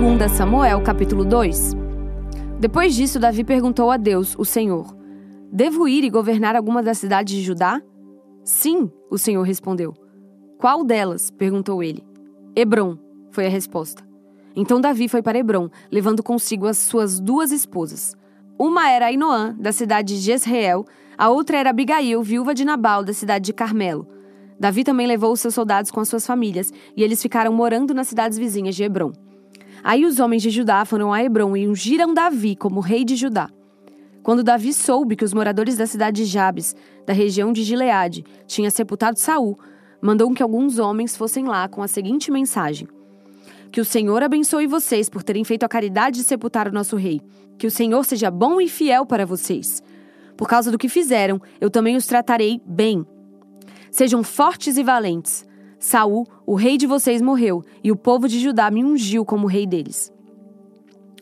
[0.00, 1.74] 2 Samuel, capítulo 2.
[2.58, 4.96] Depois disso, Davi perguntou a Deus, o Senhor:
[5.52, 7.82] Devo ir e governar alguma das cidades de Judá?
[8.42, 9.92] Sim, o Senhor respondeu.
[10.56, 11.30] Qual delas?
[11.30, 12.02] perguntou ele.
[12.56, 12.96] Hebron,
[13.30, 14.02] foi a resposta.
[14.56, 18.16] Então Davi foi para Hebron, levando consigo as suas duas esposas.
[18.58, 20.86] Uma era Ainoã, da cidade de Jezreel,
[21.18, 24.08] a outra era Abigail, viúva de Nabal, da cidade de Carmelo.
[24.58, 28.08] Davi também levou os seus soldados com as suas famílias, e eles ficaram morando nas
[28.08, 29.12] cidades vizinhas de Hebron.
[29.82, 33.48] Aí os homens de Judá foram a Hebron e ungiram Davi como rei de Judá.
[34.22, 38.70] Quando Davi soube que os moradores da cidade de Jabes, da região de Gileade, tinham
[38.70, 39.58] sepultado Saul,
[40.00, 42.86] mandou que alguns homens fossem lá com a seguinte mensagem:
[43.72, 47.20] Que o Senhor abençoe vocês por terem feito a caridade de sepultar o nosso rei.
[47.58, 49.82] Que o Senhor seja bom e fiel para vocês.
[50.36, 53.04] Por causa do que fizeram, eu também os tratarei bem.
[53.90, 55.44] Sejam fortes e valentes.
[55.80, 59.66] Saul, o rei de vocês, morreu, e o povo de Judá me ungiu como rei
[59.66, 60.12] deles.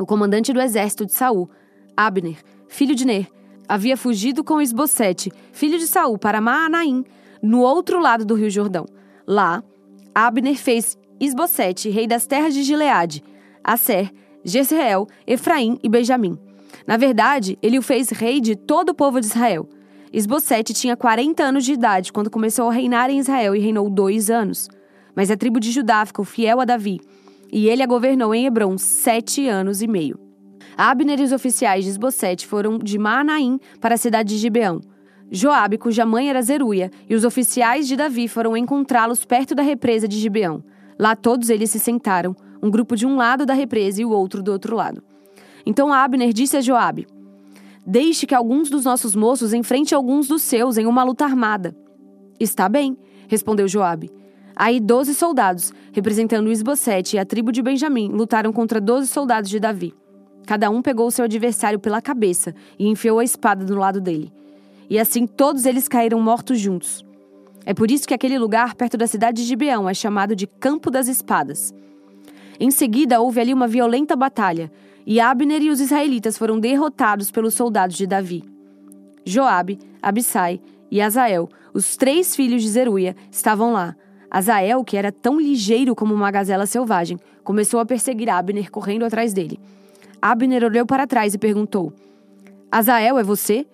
[0.00, 1.48] O comandante do exército de Saul,
[1.96, 3.28] Abner, filho de Ner,
[3.68, 7.04] havia fugido com Esbocete, filho de Saul, para Maanaim,
[7.40, 8.84] no outro lado do rio Jordão.
[9.24, 9.62] Lá,
[10.12, 13.22] Abner fez Esbocete, rei das terras de Gileade,
[13.62, 14.12] Asser,
[14.44, 16.36] Jezreel, Efraim e Benjamim.
[16.84, 19.68] Na verdade, ele o fez rei de todo o povo de Israel.
[20.12, 24.30] Esbocete tinha 40 anos de idade quando começou a reinar em Israel e reinou dois
[24.30, 24.68] anos.
[25.14, 27.00] Mas a tribo de Judá ficou fiel a Davi,
[27.52, 30.18] e ele a governou em Hebron sete anos e meio.
[30.76, 34.80] Abner e os oficiais de Esbocete foram de Maanaim para a cidade de Gibeão.
[35.30, 40.08] Joabe, cuja mãe era Zeruia, e os oficiais de Davi foram encontrá-los perto da represa
[40.08, 40.62] de Gibeão.
[40.98, 44.42] Lá todos eles se sentaram, um grupo de um lado da represa e o outro
[44.42, 45.02] do outro lado.
[45.66, 47.06] Então Abner disse a Joabe:
[47.90, 51.74] Deixe que alguns dos nossos moços enfrente alguns dos seus em uma luta armada.
[52.38, 54.10] Está bem, respondeu Joabe.
[54.54, 59.58] Aí doze soldados, representando Isbosete e a tribo de Benjamim, lutaram contra doze soldados de
[59.58, 59.94] Davi.
[60.46, 64.30] Cada um pegou seu adversário pela cabeça e enfiou a espada no lado dele.
[64.90, 67.02] E assim todos eles caíram mortos juntos.
[67.64, 70.90] É por isso que aquele lugar perto da cidade de Gibeão é chamado de Campo
[70.90, 71.72] das Espadas.
[72.60, 74.70] Em seguida, houve ali uma violenta batalha,
[75.10, 78.44] e Abner e os israelitas foram derrotados pelos soldados de Davi.
[79.24, 80.60] Joabe, Abissai
[80.90, 83.96] e Azael, os três filhos de Zeruia, estavam lá.
[84.30, 89.32] Azael, que era tão ligeiro como uma gazela selvagem, começou a perseguir Abner correndo atrás
[89.32, 89.58] dele.
[90.20, 91.90] Abner olhou para trás e perguntou:
[92.70, 93.66] Azael, é você?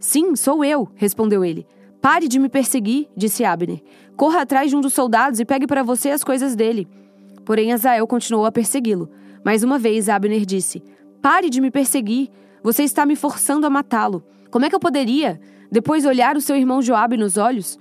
[0.00, 1.64] Sim, sou eu, respondeu ele.
[2.00, 3.80] Pare de me perseguir, disse Abner.
[4.16, 6.88] Corra atrás de um dos soldados e pegue para você as coisas dele.
[7.44, 9.08] Porém, Azael continuou a persegui-lo.
[9.44, 10.82] Mais uma vez, Abner disse:
[11.20, 12.30] Pare de me perseguir.
[12.62, 14.24] Você está me forçando a matá-lo.
[14.50, 17.78] Como é que eu poderia, depois olhar o seu irmão Joabe nos olhos?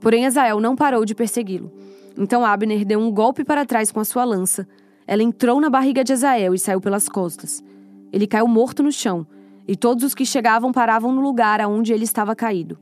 [0.00, 1.70] Porém, Azael não parou de persegui-lo.
[2.16, 4.66] Então Abner deu um golpe para trás com a sua lança.
[5.06, 7.62] Ela entrou na barriga de Azael e saiu pelas costas.
[8.12, 9.26] Ele caiu morto no chão,
[9.66, 12.78] e todos os que chegavam paravam no lugar aonde ele estava caído.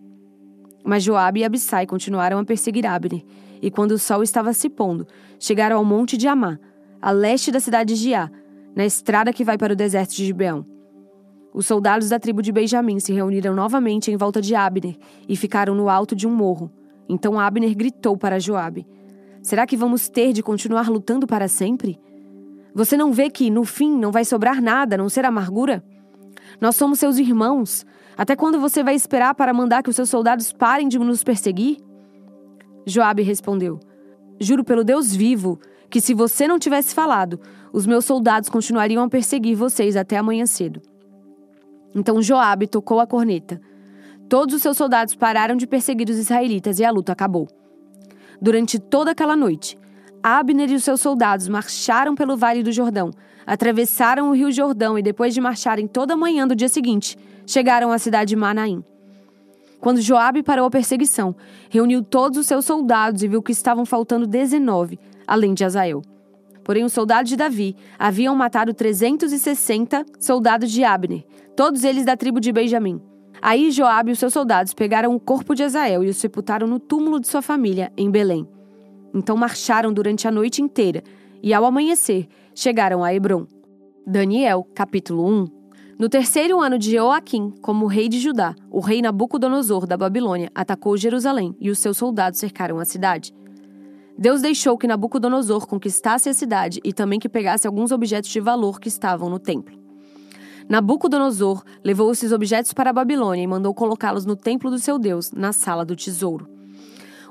[0.85, 3.25] Mas Joabe e Abissai continuaram a perseguir Abner,
[3.63, 5.07] e quando o sol estava se pondo,
[5.39, 6.59] chegaram ao monte de Amá,
[7.01, 8.31] a leste da cidade de Giá,
[8.75, 10.65] na estrada que vai para o deserto de Gibeão.
[11.53, 14.97] Os soldados da tribo de Benjamim se reuniram novamente em volta de Abner
[15.29, 16.71] e ficaram no alto de um morro.
[17.09, 18.87] Então Abner gritou para Joabe:
[19.43, 21.99] Será que vamos ter de continuar lutando para sempre?
[22.73, 25.83] Você não vê que, no fim, não vai sobrar nada, a não ser amargura?
[26.61, 27.85] Nós somos seus irmãos.
[28.17, 31.79] Até quando você vai esperar para mandar que os seus soldados parem de nos perseguir?
[32.87, 33.81] Joabe respondeu:
[34.39, 35.59] Juro pelo Deus vivo
[35.91, 37.41] que se você não tivesse falado,
[37.73, 40.81] os meus soldados continuariam a perseguir vocês até amanhã cedo.
[41.95, 43.61] Então Joabe tocou a corneta.
[44.29, 47.49] Todos os seus soldados pararam de perseguir os israelitas e a luta acabou.
[48.41, 49.77] Durante toda aquela noite,
[50.23, 53.11] Abner e os seus soldados marcharam pelo Vale do Jordão,
[53.45, 57.91] atravessaram o Rio Jordão e depois de marcharem toda a manhã do dia seguinte, chegaram
[57.91, 58.85] à cidade de Manaim.
[59.81, 61.35] Quando Joabe parou a perseguição,
[61.71, 64.99] reuniu todos os seus soldados e viu que estavam faltando 19,
[65.31, 66.03] além de Azael.
[66.65, 71.25] Porém, os soldados de Davi haviam matado 360 soldados de Abner,
[71.57, 73.01] todos eles da tribo de Benjamim.
[73.41, 76.81] Aí Joabe e os seus soldados pegaram o corpo de Azael e o sepultaram no
[76.81, 78.47] túmulo de sua família, em Belém.
[79.15, 81.03] Então marcharam durante a noite inteira
[81.41, 83.47] e, ao amanhecer, chegaram a Hebron.
[84.07, 85.47] Daniel, capítulo 1
[85.99, 90.97] No terceiro ano de Joaquim, como rei de Judá, o rei Nabucodonosor da Babilônia atacou
[90.97, 93.33] Jerusalém e os seus soldados cercaram a cidade.
[94.21, 98.79] Deus deixou que Nabucodonosor conquistasse a cidade e também que pegasse alguns objetos de valor
[98.79, 99.75] que estavam no templo.
[100.69, 105.33] Nabucodonosor levou esses objetos para a Babilônia e mandou colocá-los no templo do seu Deus,
[105.33, 106.47] na sala do tesouro.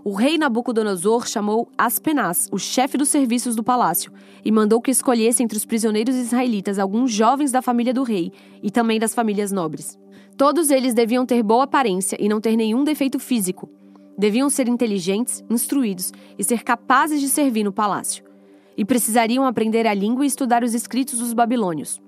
[0.03, 4.11] o rei Nabucodonosor chamou Aspenaz, o chefe dos serviços do palácio,
[4.43, 8.31] e mandou que escolhesse entre os prisioneiros israelitas alguns jovens da família do rei
[8.63, 9.95] e também das famílias nobres.
[10.35, 13.69] Todos eles deviam ter boa aparência e não ter nenhum defeito físico.
[14.19, 18.21] Deviam ser inteligentes, instruídos e ser capazes de servir no palácio.
[18.75, 22.01] E precisariam aprender a língua e estudar os escritos dos babilônios.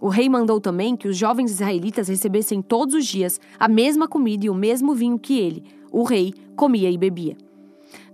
[0.00, 4.46] O rei mandou também que os jovens israelitas recebessem todos os dias a mesma comida
[4.46, 7.36] e o mesmo vinho que ele, o rei, comia e bebia.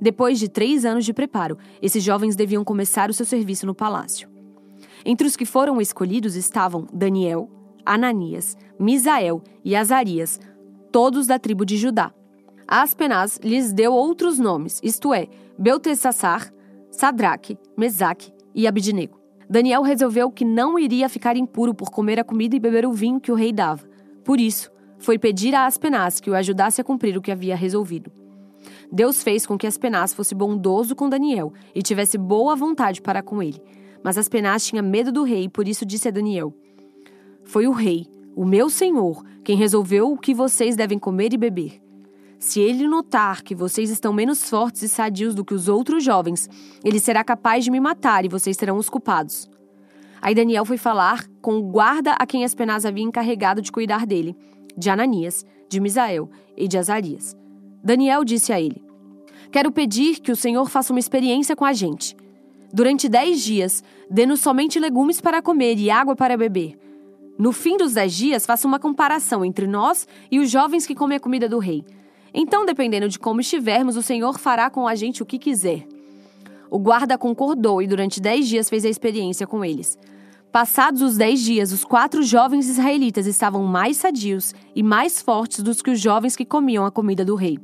[0.00, 4.26] Depois de três anos de preparo, esses jovens deviam começar o seu serviço no palácio.
[5.04, 7.50] Entre os que foram escolhidos estavam Daniel,
[7.84, 10.40] Ananias, Misael e Azarias,
[10.90, 12.10] todos da tribo de Judá.
[12.70, 15.26] Aspenaz lhes deu outros nomes, isto é,
[15.58, 16.52] Beltesassar,
[16.90, 19.18] Sadraque, Mesaque e Abidnego.
[19.48, 23.18] Daniel resolveu que não iria ficar impuro por comer a comida e beber o vinho
[23.18, 23.88] que o rei dava.
[24.22, 28.12] Por isso, foi pedir a Aspenaz que o ajudasse a cumprir o que havia resolvido.
[28.92, 33.42] Deus fez com que Aspenaz fosse bondoso com Daniel e tivesse boa vontade para com
[33.42, 33.62] ele.
[34.04, 36.52] Mas Aspenaz tinha medo do rei e por isso disse a Daniel:
[37.44, 38.06] Foi o rei,
[38.36, 41.87] o meu senhor, quem resolveu o que vocês devem comer e beber.
[42.38, 46.48] Se ele notar que vocês estão menos fortes e sadios do que os outros jovens,
[46.84, 49.50] ele será capaz de me matar e vocês serão os culpados.
[50.22, 54.36] Aí Daniel foi falar com o guarda a quem Aspenaz havia encarregado de cuidar dele,
[54.76, 57.36] de Ananias, de Misael e de Azarias.
[57.82, 58.82] Daniel disse a ele:
[59.50, 62.16] Quero pedir que o Senhor faça uma experiência com a gente.
[62.72, 66.78] Durante dez dias, dê-nos somente legumes para comer e água para beber.
[67.38, 71.16] No fim dos dez dias, faça uma comparação entre nós e os jovens que comem
[71.16, 71.84] a comida do rei.
[72.32, 75.86] Então, dependendo de como estivermos, o Senhor fará com a gente o que quiser.
[76.70, 79.98] O guarda concordou e durante dez dias fez a experiência com eles.
[80.52, 85.74] Passados os dez dias, os quatro jovens israelitas estavam mais sadios e mais fortes do
[85.74, 87.58] que os jovens que comiam a comida do rei.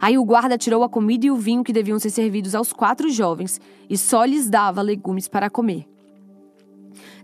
[0.00, 3.08] Aí o guarda tirou a comida e o vinho que deviam ser servidos aos quatro
[3.10, 5.86] jovens e só lhes dava legumes para comer.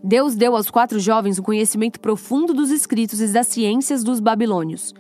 [0.02, 4.94] Deus deu aos quatro jovens o conhecimento profundo dos escritos e das ciências dos babilônios.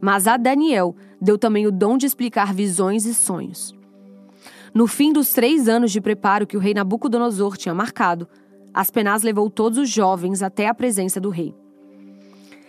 [0.00, 3.74] Mas a Daniel deu também o dom de explicar visões e sonhos.
[4.72, 8.28] No fim dos três anos de preparo que o rei Nabucodonosor tinha marcado,
[8.72, 11.54] Aspenaz levou todos os jovens até a presença do rei.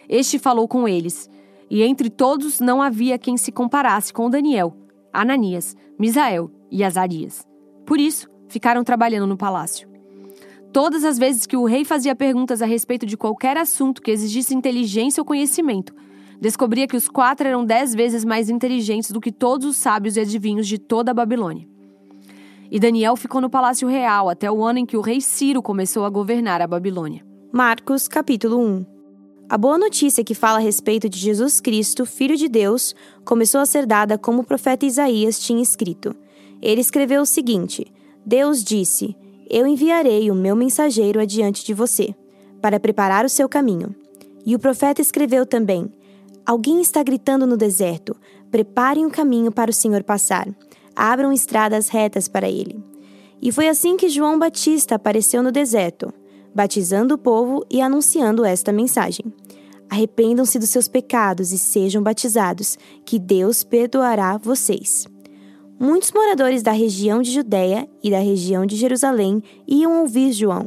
[0.09, 1.29] Este falou com eles,
[1.69, 4.75] e entre todos não havia quem se comparasse com Daniel,
[5.13, 7.47] Ananias, Misael e Azarias.
[7.85, 9.87] Por isso, ficaram trabalhando no palácio.
[10.73, 14.55] Todas as vezes que o rei fazia perguntas a respeito de qualquer assunto que exigisse
[14.55, 15.93] inteligência ou conhecimento,
[16.41, 20.21] descobria que os quatro eram dez vezes mais inteligentes do que todos os sábios e
[20.21, 21.67] adivinhos de toda a Babilônia.
[22.71, 26.03] E Daniel ficou no palácio real até o ano em que o rei Ciro começou
[26.03, 27.23] a governar a Babilônia.
[27.53, 28.85] Marcos, capítulo 1
[29.49, 33.65] A boa notícia que fala a respeito de Jesus Cristo, Filho de Deus, começou a
[33.65, 36.15] ser dada como o profeta Isaías tinha escrito.
[36.59, 37.85] Ele escreveu o seguinte:
[38.25, 39.15] Deus disse:
[39.49, 42.15] Eu enviarei o meu mensageiro adiante de você,
[42.61, 43.93] para preparar o seu caminho.
[44.45, 45.91] E o profeta escreveu também:
[46.45, 48.15] Alguém está gritando no deserto:
[48.49, 50.47] Preparem o um caminho para o Senhor passar.
[50.95, 52.83] Abram estradas retas para ele.
[53.41, 56.13] E foi assim que João Batista apareceu no deserto,
[56.53, 59.25] batizando o povo e anunciando esta mensagem:
[59.89, 65.07] Arrependam-se dos seus pecados e sejam batizados, que Deus perdoará vocês.
[65.79, 70.65] Muitos moradores da região de Judéia e da região de Jerusalém iam ouvir João.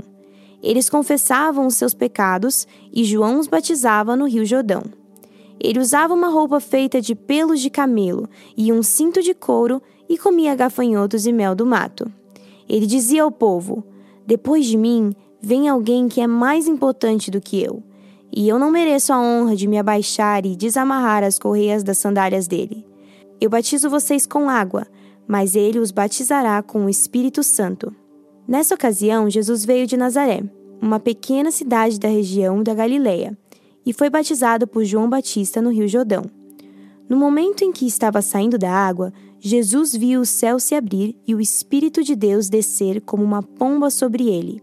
[0.60, 4.82] Eles confessavam os seus pecados e João os batizava no Rio Jordão.
[5.64, 10.18] Ele usava uma roupa feita de pelos de camelo e um cinto de couro e
[10.18, 12.12] comia gafanhotos e mel do mato.
[12.68, 13.82] Ele dizia ao povo:
[14.26, 17.82] Depois de mim vem alguém que é mais importante do que eu,
[18.30, 22.46] e eu não mereço a honra de me abaixar e desamarrar as correias das sandálias
[22.46, 22.86] dele.
[23.40, 24.86] Eu batizo vocês com água,
[25.26, 27.90] mas ele os batizará com o Espírito Santo.
[28.46, 30.42] Nessa ocasião, Jesus veio de Nazaré,
[30.78, 33.34] uma pequena cidade da região da Galileia
[33.84, 36.24] e foi batizado por João Batista no Rio Jordão.
[37.08, 41.34] No momento em que estava saindo da água, Jesus viu o céu se abrir e
[41.34, 44.62] o Espírito de Deus descer como uma pomba sobre ele.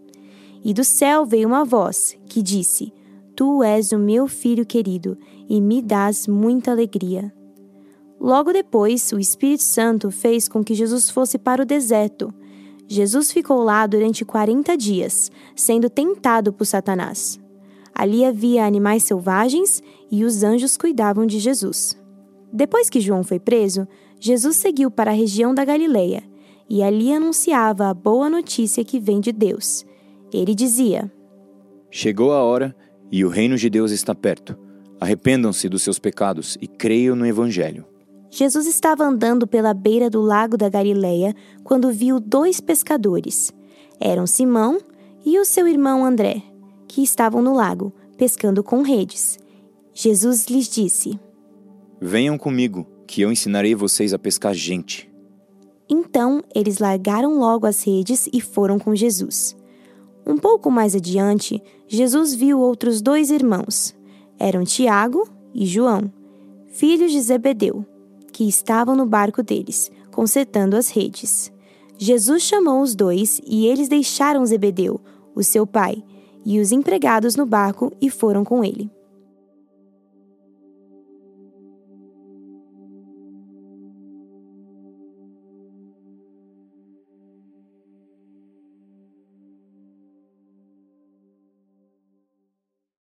[0.63, 2.91] E do céu veio uma voz que disse:
[3.35, 7.31] Tu és o meu filho querido e me dás muita alegria.
[8.19, 12.33] Logo depois, o Espírito Santo fez com que Jesus fosse para o deserto.
[12.87, 17.39] Jesus ficou lá durante quarenta dias, sendo tentado por Satanás.
[18.01, 19.79] Ali havia animais selvagens
[20.09, 21.95] e os anjos cuidavam de Jesus.
[22.51, 23.87] Depois que João foi preso,
[24.19, 26.23] Jesus seguiu para a região da Galileia
[26.67, 29.85] e ali anunciava a boa notícia que vem de Deus.
[30.33, 31.13] Ele dizia:
[31.91, 32.75] Chegou a hora
[33.11, 34.57] e o reino de Deus está perto.
[34.99, 37.85] Arrependam-se dos seus pecados e creiam no Evangelho.
[38.31, 43.53] Jesus estava andando pela beira do lago da Galileia quando viu dois pescadores.
[43.99, 44.79] Eram Simão
[45.23, 46.41] e o seu irmão André,
[46.91, 49.39] que estavam no lago, pescando com redes.
[49.93, 51.17] Jesus lhes disse:
[52.01, 55.09] Venham comigo, que eu ensinarei vocês a pescar gente.
[55.89, 59.55] Então eles largaram logo as redes e foram com Jesus.
[60.27, 63.95] Um pouco mais adiante, Jesus viu outros dois irmãos.
[64.37, 66.11] Eram Tiago e João,
[66.67, 67.85] filhos de Zebedeu
[68.33, 71.53] que estavam no barco deles, consertando as redes.
[71.97, 74.99] Jesus chamou os dois e eles deixaram Zebedeu,
[75.33, 76.03] o seu pai,
[76.45, 78.89] e os empregados no barco e foram com ele.